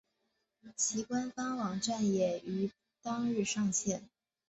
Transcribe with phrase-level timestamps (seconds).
[0.75, 2.71] 其官方网站也于
[3.03, 4.09] 当日上线。